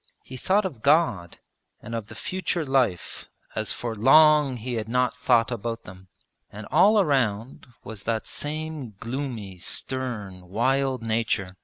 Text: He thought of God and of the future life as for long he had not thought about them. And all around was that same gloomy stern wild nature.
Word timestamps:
He 0.23 0.35
thought 0.35 0.65
of 0.65 0.81
God 0.81 1.37
and 1.79 1.93
of 1.93 2.07
the 2.07 2.15
future 2.15 2.65
life 2.65 3.25
as 3.53 3.71
for 3.71 3.93
long 3.93 4.57
he 4.57 4.73
had 4.73 4.89
not 4.89 5.15
thought 5.15 5.51
about 5.51 5.83
them. 5.83 6.07
And 6.51 6.65
all 6.71 6.99
around 6.99 7.67
was 7.83 8.01
that 8.01 8.25
same 8.25 8.95
gloomy 8.99 9.59
stern 9.59 10.47
wild 10.49 11.03
nature. 11.03 11.55